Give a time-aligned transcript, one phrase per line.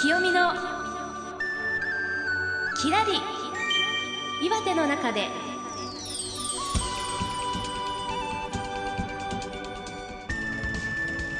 [0.00, 0.52] 清美の
[2.80, 3.12] きらり
[4.46, 5.28] 岩手の中で。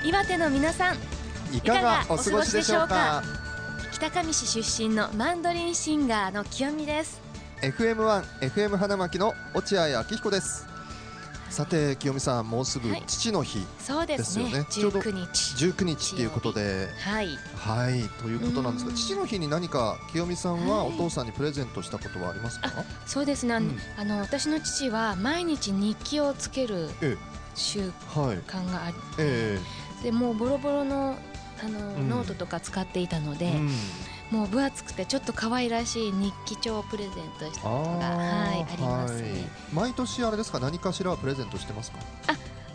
[0.05, 0.97] 岩手の皆さん
[1.57, 3.23] いかがお過ごしでしょうか？
[3.93, 7.19] 北上市出身のマンドリンシンガーの清美です。
[7.63, 10.70] FM1 FM 花巻の落合明彦です
[11.51, 13.03] さて清美さんもうすぐはい。
[13.07, 14.45] 父の日、そうですね。
[14.45, 14.67] ですよね。
[14.71, 16.89] ちょうど19日19日っていうことで。
[17.01, 17.29] はい。
[17.57, 18.03] はい。
[18.23, 18.97] ということなんですがうん。
[18.97, 20.89] 父の日に何か清美さんははい。
[20.89, 22.71] お父さんにプレゼントしたことはありますか、
[23.05, 23.79] そうですね、うん。
[23.99, 27.17] あの私の父は毎日日記をつけるえ
[27.57, 29.59] 習はい慣がありえ
[30.05, 31.19] でもうボロボロの
[31.63, 32.09] あの、うん。
[32.09, 33.71] ノートとか使っていたので、えうん
[34.31, 39.41] もう分厚くてちょっと可愛らしい日記帳をプレゼントしたことがはいありますね、はい。
[39.73, 40.61] 毎年あれですか？
[40.61, 41.99] 何かしらはプレゼントしてますか？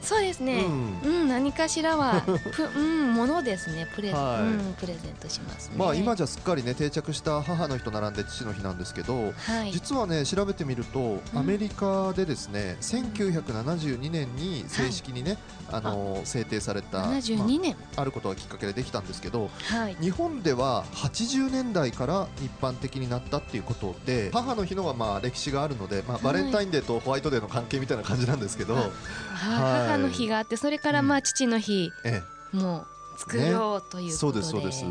[0.05, 0.63] そうですね。
[1.03, 2.21] ううん、何かしらは
[2.53, 3.87] ぷうんものですね。
[3.95, 4.43] プレ,、はい。
[4.43, 5.75] うん、プレゼントしますね。
[5.77, 9.71] まあ今じゃすっかりね定着した母の日と並んで父の日なんですけどはい。
[9.71, 10.99] 実はね調べてみると
[11.33, 11.39] うん。
[11.39, 15.37] アメリカでですね1972年に正式にね
[15.71, 19.97] あの制定されたま72年、ああることがきっかけでできたんですけどはい。
[19.99, 32.21] 日本では80年代から一般的になったっていうことで母の日のはまあ歴史があるのでまあバレンタインデーとホワイトデーの関係みたいな感じなんですけどはい母の日があってそれからまあうん父の日え
[32.53, 34.85] もう作ろうというそうで、ですそうです。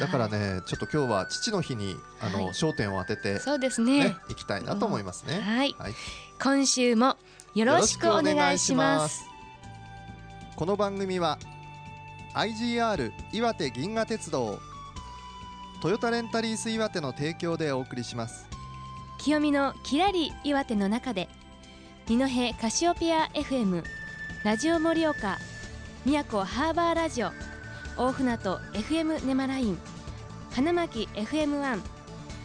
[0.00, 2.54] だからねちょっと今日は父の日にあのはい。
[2.54, 4.04] 焦点を当ててそうですね。
[4.04, 5.40] ね行きたいなと思いますね。
[5.40, 5.74] はい。
[5.78, 5.94] はい。
[6.40, 7.16] 今週も
[7.54, 9.24] よろしくお願いします。
[10.56, 11.38] この番組は
[12.34, 14.60] IGR 岩手銀河鉄道
[15.82, 18.46] トヨタレンタリース岩手の提供でお送りします。
[19.18, 21.28] 清美のきらり岩手の中で
[22.06, 22.26] 二戸
[22.60, 23.82] カシオペア FM
[24.44, 25.38] ラジオ盛岡
[26.04, 27.30] 宮古ハーバーラジオ
[27.96, 29.78] 大船渡 FM ネマライン
[30.52, 31.80] 花巻 FM1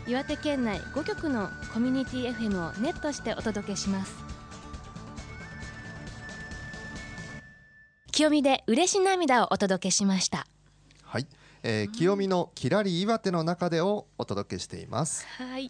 [0.07, 4.15] 岩手県内5局のコミュニティ FM をネットしてお届けします。
[8.13, 10.47] 清美で嬉し涙をお届けしました。
[11.03, 11.27] はい、
[11.63, 15.27] えー清美のきらり岩手の中でをお届けしています。
[15.27, 15.69] はい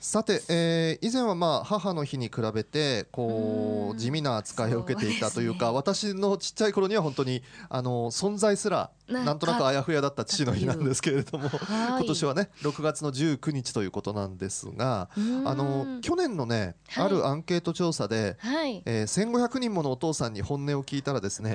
[0.00, 3.98] さて、えー以前はまあ母の日に比べてこううん。
[3.98, 12.02] 地味な扱いを受けていたというかそう私のちっちゃい頃には本当にあの存在すらなんとなくあやふやだった父の日なんですけれどもはい。
[12.02, 17.04] 今年はね6月の19日ということなんですがあの去年のねはい。
[17.06, 18.82] あるアンケート調査で、はい。
[18.84, 21.54] えー1500人ものお父さんに本音を聞いたらですね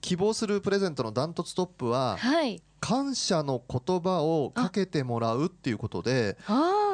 [0.00, 2.62] 希望するプレゼントのダントツトップははい。
[2.80, 6.38] 感謝の言葉をかけてもらうっていうことで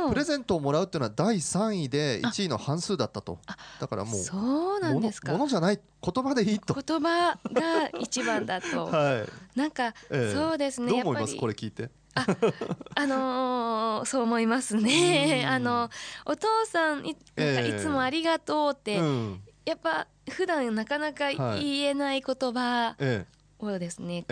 [0.08, 3.38] プレゼントをもらうっていうのは第3位で1位の半数だったと。
[3.46, 5.32] あだからもうそうなんですか。
[5.32, 6.72] ものじゃない言葉でいいと。
[6.72, 8.86] 言葉が一番だと。
[8.88, 9.58] はい。
[9.58, 10.32] なんか、ええ。
[10.34, 11.36] そうですねどう思います？
[11.36, 11.90] これ聞いて。
[12.14, 15.42] あのーそう思いますね。
[15.44, 15.50] うん。
[15.50, 15.90] あの
[16.24, 17.16] お父さんいい
[17.78, 21.64] つもありがとうって、うんやっぱ普段なかなかはい。
[21.64, 23.26] 言えない言葉え
[23.58, 24.26] をですね、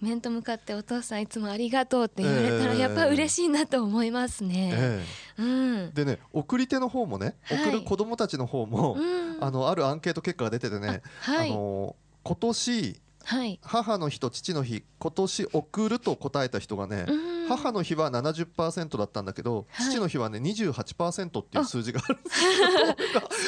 [0.00, 2.78] 面と向かってお父さんいつもありがとうって言われたらええ。
[2.78, 4.70] やっぱ嬉しいなと思いますえね。
[4.74, 5.04] え
[5.38, 5.76] うん。
[5.88, 7.58] え、でね送り手の方もねはい。
[7.64, 17.12] 送る子供たちの方も、うん、あのあるアンケート結果が出ててね、はい、あの今年はい、母の日と父の日今年送ると答えた人がね、う
[17.44, 17.48] ん。
[17.48, 19.90] 母の日は70%だったんだけど、はい。
[19.90, 22.18] 父の日はね28%っていう数字がある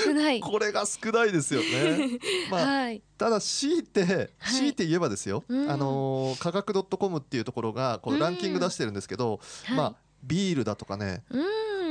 [0.04, 0.40] 少ない。
[0.40, 2.18] これが少ないですよね。
[2.50, 4.30] まあ、はい、ただ強いてはい。
[4.40, 5.70] 強いて言えばですよ、うん。
[5.70, 8.20] あのー科学 .com っていうところがこううん。
[8.20, 9.40] ランキング出してるんですけど、
[9.74, 11.22] まあビールだとかね、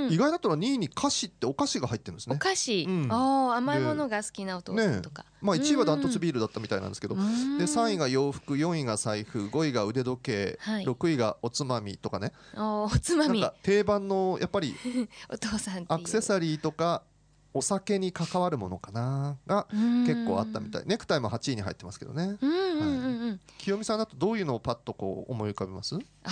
[0.08, 2.40] うん、意外だったら2位に菓子ってお菓子が入ってるんですおね。
[2.40, 3.08] 菓子、うん。
[3.12, 5.26] 甘いものが好きなお父さんとか。
[5.42, 10.86] まあ1位はダントツービールだったみたいなんですけど、ルで3位が洋服4位が財布5位が腕時計、はい。
[10.86, 12.32] 6位がおつまみとかね。
[12.56, 13.42] おつまみ。
[13.42, 14.76] なんか定番のやっぱり
[15.30, 17.04] お父さんアクセサリーとか
[17.54, 20.84] お酒に関わるものかなが結構あったみたい。
[20.85, 22.38] ネクタイも8位に入ってますけどね。
[22.41, 25.96] うんうんうんうん、清美さんだとどういうのをパッとこう思い浮かべます？
[25.96, 26.32] ああ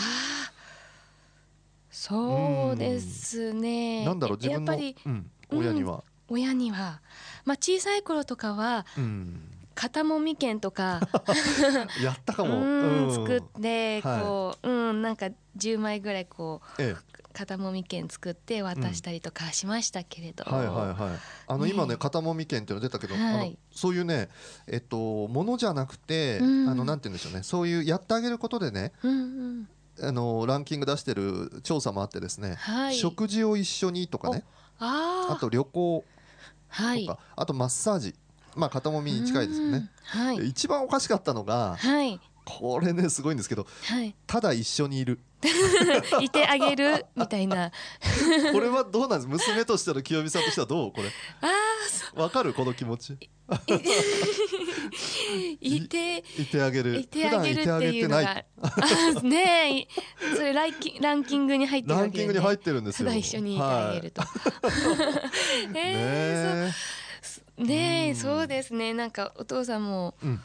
[2.06, 4.04] そうですね。
[4.04, 7.00] なんだろう自分のやっぱりうん、親には、親には。
[7.46, 9.50] まあ小さい頃とかはうん。
[9.76, 11.00] 肩もみ券とか
[12.04, 13.14] やったかうも、んうん。
[13.16, 14.22] 作ってはい。
[14.22, 15.28] こう、うんなんか
[15.58, 16.94] 10枚ぐらいこうえ
[17.32, 21.20] 肩もみ券作って渡したりとかしましたけれど、え、はいはいはい。
[21.48, 21.72] あのね。
[21.72, 23.24] 今ね肩もみ券っていうの出たけど、はい。
[23.24, 24.28] あのそういうね
[24.68, 26.70] えっとものじゃなくて、うん。
[26.70, 27.44] あのなんて言うんでしょうね。
[27.44, 29.24] そういうやってあげることでねうんう
[29.62, 29.70] ん
[30.02, 32.96] あのランキング出してる調査もあってですね、はい。
[32.96, 34.44] 食事を一緒にとかね
[34.80, 35.34] あー。
[35.34, 36.04] あと旅行
[36.70, 37.06] はい。
[37.06, 38.16] とか、あとマッサージ。
[38.56, 40.48] まあ肩もみに近いですよね、うんはい。
[40.48, 42.20] 一番おかしかったのがはい。
[42.46, 44.16] これねすごいんですけどはい。
[44.28, 45.20] ただ一緒にいる
[46.22, 47.72] いてあげるみたいな。
[48.54, 49.48] これはどうなんです？
[49.50, 50.92] 娘としての清美さんとしてはどう？
[50.92, 51.10] これ。
[51.42, 52.54] あわかる？
[52.54, 53.14] この気持ち。
[53.50, 53.60] ー
[55.62, 57.00] いていてあげる。
[57.00, 60.36] いてあげるっていうのないがあねえ。
[60.36, 63.12] それランキランキングに入ってるね、ンキングに入ってるんですよ。
[63.14, 64.32] 一緒にいてあげると、はい。
[65.76, 66.74] えーね
[67.22, 67.64] そう。
[67.66, 68.94] ねそうですね。
[68.94, 70.42] なんかお父さんもうん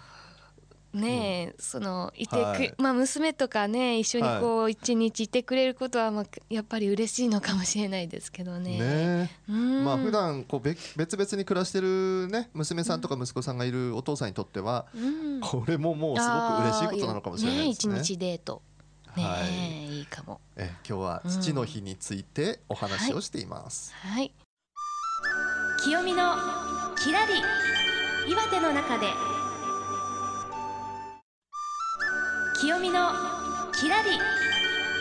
[0.94, 2.74] ねえ、そのいてく、はい。
[2.78, 8.78] まあ娘とかね一緒にこう一日いてくれることはまあやっぱり嬉しいのかもしれないですけどね。
[8.78, 9.84] ねうん。
[9.84, 15.40] まあ普段こう別別々に暮らしてるね娘さんとか息子さんがいるお父さんにとってはうん。
[15.40, 17.94] これももうすごく嬉しいことなのかもしれないですね。
[17.94, 18.62] あー一日デート。
[19.16, 20.40] ねはえ、い、いかも。
[20.56, 23.92] え今日は父の日についてお話をしています。
[23.94, 24.32] はい。
[25.84, 26.34] 清美の
[26.96, 27.34] きらり
[28.30, 29.06] 岩手の中で
[32.60, 33.10] 清美の
[33.72, 34.10] きらり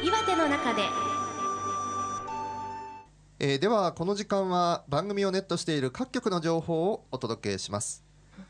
[0.08, 0.84] 岩手の中で。
[3.40, 8.06] えーではこの時間は番組をネットしている各局の情報をお届けします。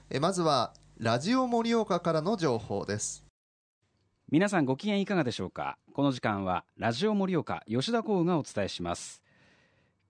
[0.09, 3.23] えーまずはラジオ盛岡からの情報です。
[4.29, 5.77] 皆さんご機嫌いかがでしょうか？
[5.93, 9.21] この時間はラジオ盛岡吉田光がお伝えします。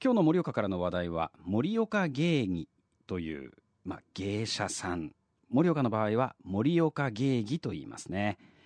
[0.04, 2.68] 今日の盛岡からの話題は盛岡芸妓
[3.06, 3.52] という、
[3.86, 5.12] まあ、芸者さん。
[5.52, 8.40] 盛岡の場合は盛岡芸妓と言いますね。
[8.40, 8.57] え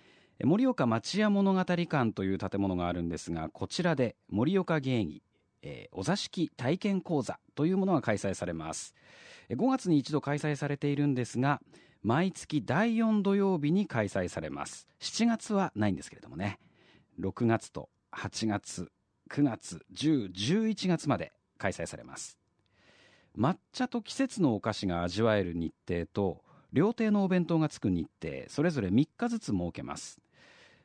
[0.44, 5.22] 盛岡町屋物語館という建物があるんですがこちらで盛岡芸妓、
[5.62, 8.94] えーお座敷体験講座というものが開催されます。
[9.48, 11.60] え5月に一度開催されているんですが
[12.02, 14.88] 毎月第4土曜日に開催されます。
[15.00, 16.58] 7月はないんですけれどもね。
[17.20, 18.90] 6月と8月
[19.30, 22.36] 9月10、11月まで開催されます。
[23.38, 26.42] 抹茶と季節のお菓子が味わえる日程と
[26.72, 30.21] 料亭のお弁当がつく日程それぞれ3日ずつ設けます。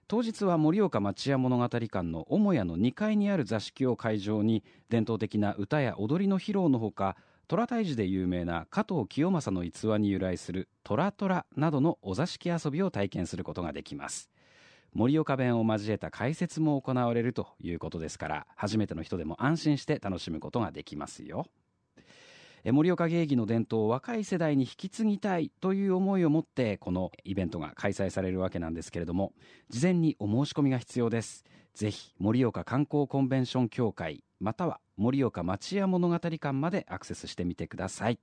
[0.10, 7.18] 当日は盛岡町屋物語館の母屋の2階にある座敷を会場に伝統的な歌や踊りの披露のほか
[7.50, 14.30] 虎退治で有名な加藤清正の逸話に由来する虎虎などのお座敷遊びを体験することができます。
[14.94, 21.48] 盛岡弁を交えた解説も行われるということですから初めての人でも安心して楽しむことができますよ。
[22.66, 29.34] 盛岡芸妓の伝統を若い世代に引き継ぎたいという思いを持ってこのイベントが開催されるわけなんですけれども
[29.70, 31.46] 事前にお申し込みが必要です。
[31.74, 38.20] ぜひ盛岡観光コンベンション協会または盛岡町屋物語館までアクセスしてみてください。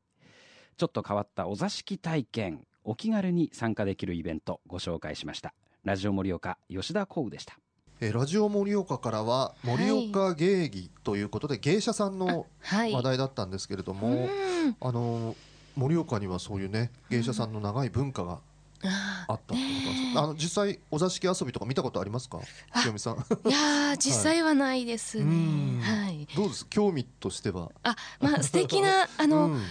[0.76, 5.54] ちょっと変わったお座敷体験お気軽に参加できるイベントご紹介しました。
[5.84, 7.63] ラジオ盛岡吉田光でした。
[8.04, 12.92] えーラジオ盛岡からは盛岡芸妓ということで、芸者さんのはい。
[12.92, 14.76] 話題だったんですけれども、うん。
[14.80, 15.36] あのー
[15.76, 18.38] 盛岡にはそういうね芸者さんの長い文化が
[18.84, 22.38] ああったってことですか、あの実際お座敷遊びとか見たことありますか？
[22.70, 23.14] あ清美さん。
[23.16, 25.24] ーいやー実際はないですね。
[25.24, 26.28] うんはい。
[26.36, 26.66] どうです？
[26.68, 27.72] 興味としては？
[27.82, 29.62] あまあ素敵な あの、うん。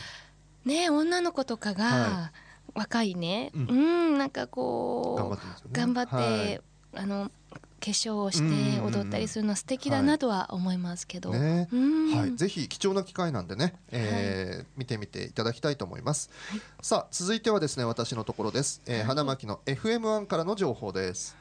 [0.65, 2.31] ね女の子とかが、は
[2.74, 5.71] 若いね、ううんん、なんかこう頑張ってますよね。
[5.74, 6.62] 頑張って、はい
[6.95, 7.31] あの
[7.84, 11.68] 化粧をして踊ったりするの素敵だなとは思いますけど、ね。
[11.72, 12.16] うん。
[12.16, 16.30] はい、ぜひ貴重な機会なんでね、えー見てみていただきたいと思います、
[16.81, 21.35] さあ続いてはですね私のところです、えー花巻の FM1 からの情報です。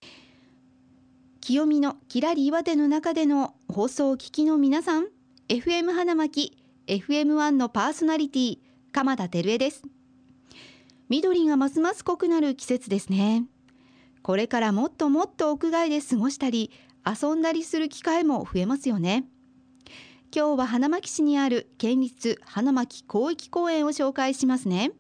[1.41, 5.07] 清見のきらり岩手の中での放送を聞きの皆さん
[5.49, 6.57] FM 花巻
[6.87, 8.59] FM1 のパーソナリティ
[8.93, 9.83] 鎌田照恵です。
[11.09, 13.45] 緑がますます濃くなる季節ですね
[14.23, 16.71] これからもっともっと屋外で過ごしたり
[17.05, 19.25] 遊んだりする機会も増えますよね。
[20.35, 24.93] 今日は花巻市にある県立花巻広域公園を紹介しますね。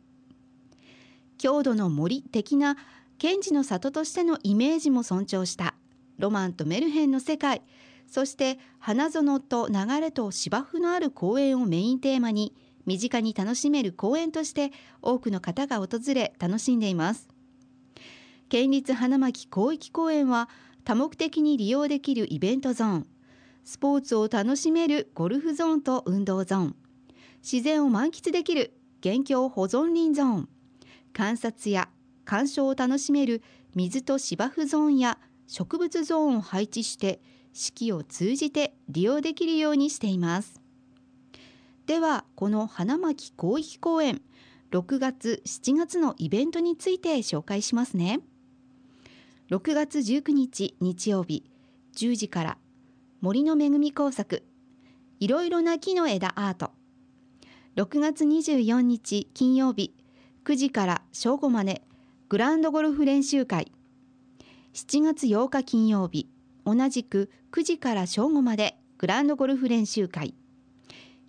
[1.38, 2.76] 郷土の森的な
[3.18, 5.74] 賢治の里としてのイメージも尊重した
[6.18, 7.62] ロマンとメルヘンの世界
[8.06, 17.31] そして花園と流れと芝生のある公園をメインテーマに身近に楽しめる公園として多くの方が訪れ楽しんでいます。
[18.52, 20.50] 県立花巻広域公園は
[20.85, 23.06] 多目的に利用できるイベントゾーン。
[23.64, 26.76] スポーツを楽しめるゴルフゾーンと運動ゾーン。
[27.42, 30.49] 自然を満喫できる元凶保存林ゾーン。
[31.14, 31.88] 観察や
[32.26, 33.42] 鑑賞を楽しめる
[33.75, 35.16] 水と芝生ゾーンや
[35.47, 37.23] 植物ゾーンを配置して
[37.54, 40.61] 四季を通じて利用できるようにしています。
[41.87, 44.21] ではこの花巻広域公園
[44.73, 48.21] 6月7月のイベントについて紹介しますね。
[49.52, 51.44] 6月19日日曜日
[51.94, 52.59] 10時から
[53.21, 54.44] 森の恵み工作
[55.21, 56.71] いろいろな木の枝アート。
[57.76, 59.94] 6月24日金曜日
[60.47, 61.82] 9時から正午まで
[62.30, 63.73] グランドゴルフ練習会。
[64.73, 66.30] 7月8日金曜日
[66.64, 70.35] 同じく9時から正午までグランドゴルフ練習会。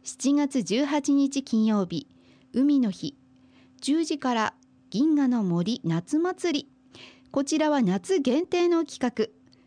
[0.06, 2.08] 7月18日金曜日
[2.54, 3.18] 海の日。
[3.82, 4.54] 10時から
[4.92, 6.73] 銀河の森夏祭り。
[7.34, 9.26] こちらは夏限定の企画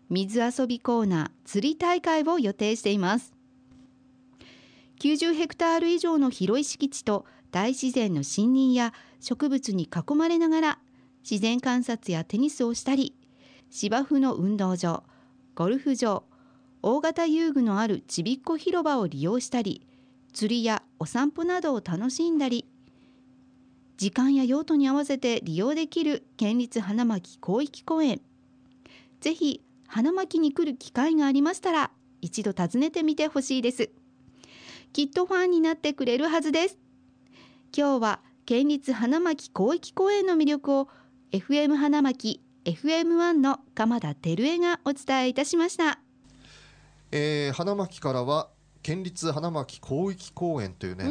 [0.08, 3.34] 水遊びコーナー釣り大会を予定しています。
[5.00, 10.78] 90ヘクタール以上の広い敷地と大自然の森林や植物に囲まれながら
[11.28, 13.16] 自然観察やテニスをしたり
[13.68, 15.02] 芝生の運動場
[15.56, 16.22] ゴルフ場
[16.82, 19.84] 大型遊具のあるちびっこ広場を利用したり
[20.32, 22.64] 釣りやお散歩などを楽しんだり
[23.96, 28.20] 時間や用途に合わせて利用できる県立花巻広域公園。
[29.20, 33.90] ぜひ花巻に来る機会がありましたら一度訪ねてみてほしいです。
[34.92, 36.78] きっとファンになってくれるはずです。
[37.76, 40.88] 今日は県立花巻広域公園の魅力を
[41.32, 46.00] FM 花巻 FM1 の鎌田照江がお伝えいたしました。
[47.12, 48.50] えー花巻からは
[48.82, 51.08] 県立花巻広域公園というね、う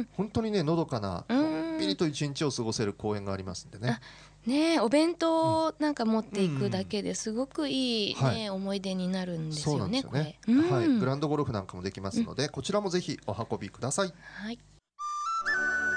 [0.00, 0.08] ん。
[0.12, 1.41] 本当にねのどかなうん
[1.82, 4.00] のんびりと一日を過ごせる公園がありますんでね。
[4.46, 8.50] ねえお弁当なんか持っていくだけですごくいい、ねはい。
[8.50, 10.38] 思い出になるんですよねすよね。
[10.70, 10.88] はい。
[10.88, 14.12] グランドゴルフなんかもできますので、こちらもぜひお運びください。
[14.42, 14.58] はい。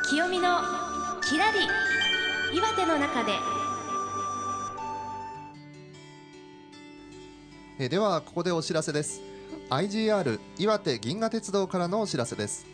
[0.09, 0.59] 清見の
[1.23, 1.59] きらり
[2.55, 3.33] 岩手の中で。
[7.77, 9.35] えーではここでお知らせです。
[9.69, 12.65] IGR 岩手銀河鉄道からのお知らせです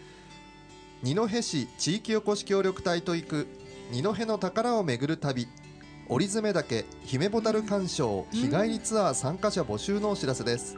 [1.04, 3.48] 二戸市地域おこし協力隊と行く
[3.90, 5.48] 二戸の宝を巡る旅。
[6.08, 10.78] 折詰岳姫ボタル鑑賞日帰りツアー参加者募集のお知らせです。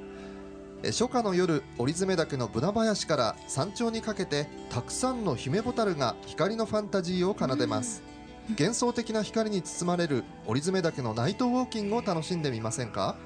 [0.82, 8.02] え初夏の夜折詰岳のブナ林から山頂にかけてたくさんの姫ボタルが光のファンタジーを奏でます。
[8.58, 13.18] 幻想的な光に包まれる折詰岳のナイトウォーキングを楽しんでみませんか？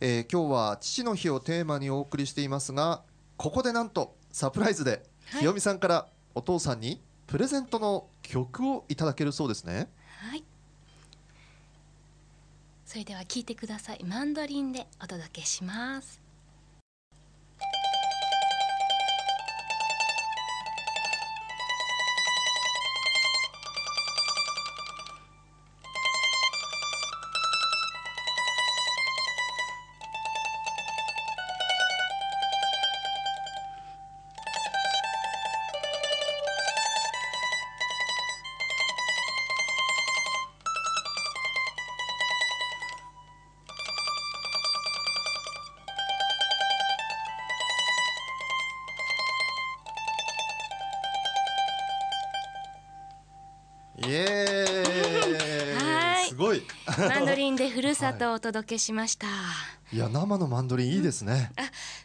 [0.00, 3.02] えー今日は父の日をテーマにお送りしていますが、
[3.36, 5.40] ここでなんとサプライズではい。
[5.40, 9.90] 清美さんからお父さんにプレゼントの曲をいただけるそうですね。
[10.20, 10.44] はい。
[12.86, 14.04] それでは聞いてください。
[14.04, 16.27] マンドリンでお届けします
[57.08, 59.28] マンドリンでふるさとをお届けしました、
[59.92, 59.98] い。
[59.98, 61.52] や生のマンドリンいいですね、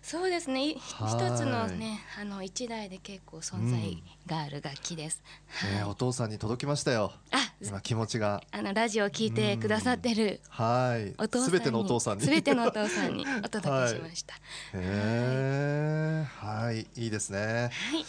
[0.04, 0.68] そうですね。
[0.68, 1.38] い一はい。
[1.38, 5.72] つのねあの一台で結構存在がある楽器です、はい。
[5.78, 7.12] ねお父さんに届きましたよ。
[7.32, 8.44] あ今気持ちが。
[8.52, 11.16] あのラジオを聞いてくださってるはい。
[11.18, 12.24] お父さんにすべてのお父さんに。
[12.24, 14.36] すべてのお父さんにお届けしました、
[14.74, 16.82] へえはい。
[16.96, 17.40] いいですね。
[17.40, 18.06] はい。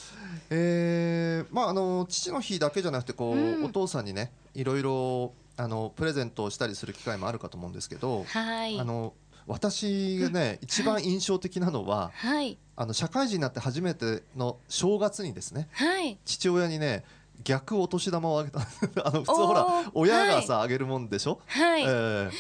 [0.51, 3.65] えー、まああの父の日だけじゃなくてこう、うん。
[3.65, 8.79] お父さんにねいろいろあのプレゼントをしたりする機会もあるかと思うんですけど、はい。
[8.79, 9.15] あの
[9.47, 12.59] 私がね、一番印象的なのははい。
[12.77, 16.19] あの社会人になって初めての正月にですねはい。
[16.25, 17.05] 父親にね
[17.43, 18.61] 逆お年玉をあげた
[19.05, 22.31] あの普通ほら親がさ、あげるもんでしょ、はい、ええ。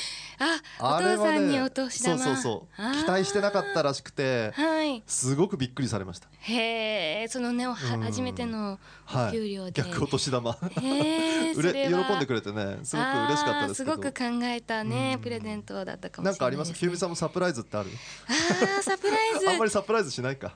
[0.80, 2.18] あお父さんにお年玉。
[2.18, 3.04] そうそうそう。
[3.04, 5.02] 期待してなかったらしくてはい。
[5.06, 6.28] すごくびっくりされました。
[6.40, 8.78] へえそのね初めての
[9.12, 9.32] おはい。
[9.32, 10.52] 給料で、逆お年玉。
[10.80, 15.20] へえ うれ喜んでくれてねすごく嬉しかったですすごく考えたねうん。
[15.20, 16.68] プレゼントだったかもしれないなんかあります？
[16.72, 17.90] です、ね、ひゅうみさんもサプライズってある？
[18.28, 19.50] あーサプライズ。
[19.50, 20.54] あんまりサプライズしないか。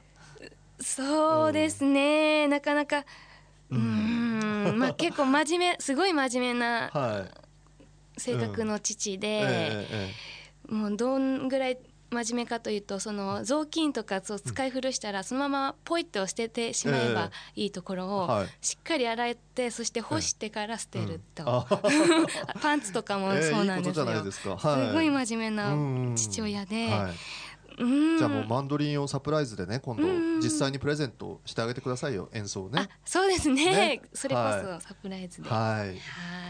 [0.81, 3.05] そうですね、なかなか
[3.71, 3.79] うー
[4.67, 8.21] うんんまあ 結構真面目すごい真面目なはい。
[8.21, 10.15] 性格の父で、ええ
[10.69, 11.79] もうどんぐらい
[12.11, 18.49] 真面目かというとその雑巾とかそう使い古したらそのままポイッと捨ててしまえばいいところをはい。
[18.61, 21.67] しっかり洗ってそして干してから捨てると、あ
[22.61, 27.01] パンツとかもええそうなんですよ、すごい真面目うんな父親で、はい。
[27.03, 27.15] うん
[27.79, 30.41] じゃあもうマンドリンをサプライズでね今度うん。
[30.41, 32.83] 実際にプレゼントしてあげてくださいよ演奏をね。
[32.83, 33.65] あそうですね。
[33.65, 34.03] ね。
[34.13, 35.89] それこはそサプライズで、はい。
[35.89, 35.97] はい。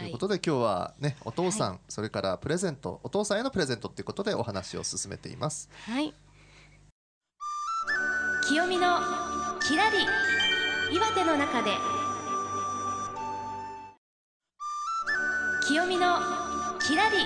[0.01, 5.69] ということで今日はねお父さん、それからプレゼントお父さんへのプレゼントっていうことでお話を進めています。
[5.85, 6.13] はい。
[8.47, 8.99] 清見の
[9.61, 9.97] きらり
[10.95, 11.71] 岩手の中で。
[15.67, 16.17] 清見の
[16.79, 17.17] きらり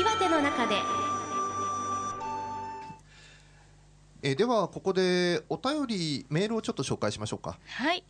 [0.00, 1.03] 岩手の中で。
[4.26, 8.02] えーではここでお便りメールをちょっと紹介しましょうかはい。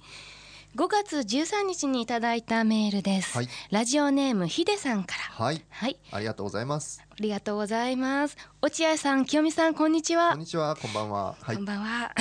[0.77, 3.37] 5月13日にいただいたメールです。
[3.37, 5.45] はいラジオネームひでさんから。
[5.45, 8.37] はいはい、ありがとうございますありがとうございます。
[8.63, 10.41] 落合さん、清美さん、こんにちはこん。
[10.41, 12.15] にちはこんばんははいこんばんは。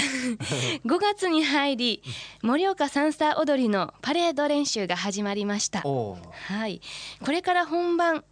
[0.85, 2.03] 5 月に入り、
[2.41, 5.81] 盛岡サンサ踊りのパレード練習が始まりました。
[5.85, 6.81] おーはい、
[7.23, 8.23] これから本番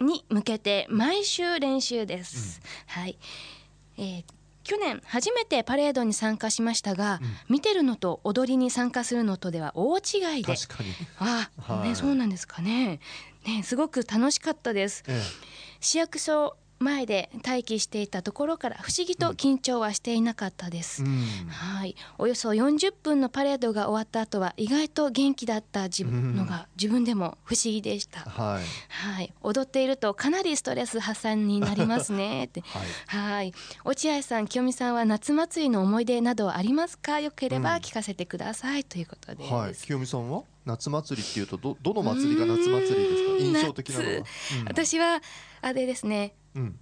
[0.00, 2.60] に向けて毎週練習です。
[2.86, 3.18] はい、
[3.98, 4.24] えー
[4.66, 11.88] 去年初めてパレードに参加しましたが、見てるのと踊りに参加するのとでは大違いで、確かに、あ、はい。
[11.90, 12.98] ねそうなんですかね。
[13.46, 15.04] ねすごく楽しかったです。
[15.06, 15.22] え。
[15.80, 21.02] 市役所前で待機していたところから不思議と緊張はしていなかったです。
[21.02, 21.24] えうん。
[21.48, 28.20] はい、およそ40分のパレードが終わった後は意外と元気だった自分のが自分でも不思議でした。
[28.20, 28.64] はい。
[29.14, 32.60] はい、踊っているとかなりストレス発散になりますねって。
[32.68, 33.16] はい。
[33.26, 33.54] はい、
[33.84, 37.20] 落合さん、清美さんは夏祭りの思い出などありますか？
[37.20, 39.52] よければ聞かせてください、ということです。
[39.52, 40.42] はい、清美さんは？
[40.66, 43.60] 夏祭りっていうとどどの祭りが夏祭りですか？
[43.60, 44.24] 印象的なのは、うん、
[44.66, 45.20] 私は
[45.62, 46.34] あれですね。
[46.54, 46.78] うん。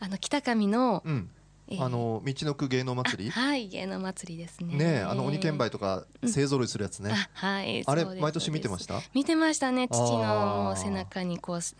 [0.00, 1.30] あの北上の、うん。
[1.68, 1.84] えー。
[1.84, 3.30] あの道のく芸能祭り？
[3.30, 4.74] あはい、芸能祭りですね。
[4.74, 7.84] ねえあの鬼剣売とか勢ぞろいするやつね、あ、はい。
[7.86, 9.00] あれ毎年見てました？
[9.12, 9.86] 見てましたね。
[9.88, 11.76] 父の背中にこうす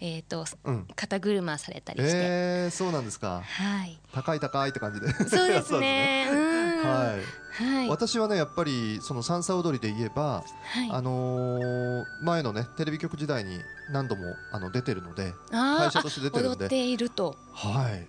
[0.00, 0.86] えっ、とうん。
[0.96, 3.42] 肩車されたりして、えー、そうなんですか。
[3.42, 3.98] はい。
[4.12, 5.10] 高い高いって感じで。
[5.12, 6.26] そうですね。
[6.30, 6.51] うん。
[6.88, 7.88] はい、はい。
[7.88, 10.90] 私はねやっぱりその三叉踊りで言えば、はい。
[10.90, 16.64] あのー前のねテレビ局時代に何度もあの出てるので会社として出てるんで。
[16.64, 17.36] 踊っていると。
[17.52, 18.06] はい。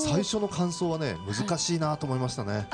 [0.00, 2.68] 最初の感想はね難しいなと思いましたね、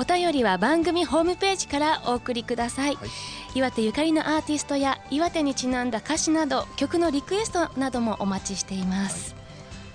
[0.00, 3.08] お便りは番組ホームページからお送りください、はい。
[3.56, 9.34] 岩手ゆかりのアーティストや岩手にちなんだ歌詞など曲のリクエストなどもお待ちしています、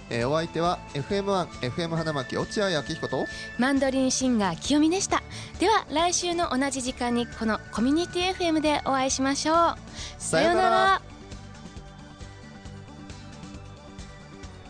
[0.10, 3.26] えーお相手は FM1、FM 花巻落合明彦と
[3.58, 5.24] マンドリンシンガー清美でした。
[5.60, 9.58] では来週の同じ時間にこのコミュニティ FM でお会いしましょう。
[10.18, 11.02] さようなら。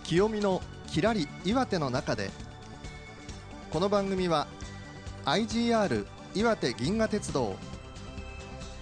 [0.03, 2.29] 清見のきらり岩手の中で
[3.71, 4.45] この番組は
[5.25, 6.05] IGR
[6.35, 7.55] 岩手銀河鉄道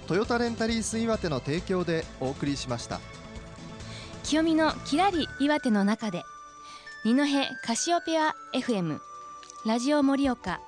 [0.07, 2.99] トヨタレンタリース岩手の提供でお送りしました
[4.23, 6.23] 清美のきらり岩手の中で
[7.05, 7.23] 二戸
[7.65, 8.99] カシオペア FM
[9.65, 10.59] ラジオ盛岡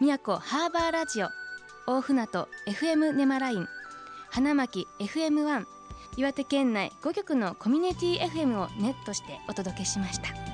[0.00, 1.28] 宮古ハーバーラジオ
[1.86, 3.66] 大船渡 FM ネマライン
[4.30, 5.66] 花巻 FM1
[6.16, 10.45] 岩手県内5局のコミュニティ FM をネットしてお届けしました。